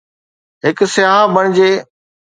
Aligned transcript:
هڪ 0.63 0.77
سياح 0.93 1.19
بڻجي 1.35 1.71